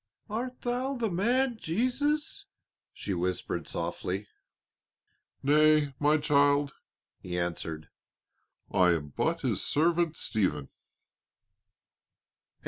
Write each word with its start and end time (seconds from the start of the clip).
"Art 0.31 0.61
thou 0.63 0.95
the 0.97 1.11
man 1.11 1.57
Jesus?" 1.57 2.47
she 2.91 3.13
whispered 3.13 3.67
softly. 3.67 4.25
"Nay, 5.43 5.93
my 5.99 6.17
child," 6.17 6.73
he 7.19 7.37
answered, 7.37 7.87
"I 8.71 8.93
am 8.93 9.09
but 9.09 9.41
his 9.41 9.61
servant 9.61 10.17
Stephen." 10.17 10.69